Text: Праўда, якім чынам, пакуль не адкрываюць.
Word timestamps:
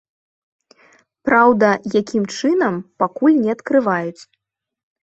Праўда, 1.29 1.69
якім 2.01 2.23
чынам, 2.39 2.73
пакуль 3.05 3.39
не 3.47 3.51
адкрываюць. 3.57 4.21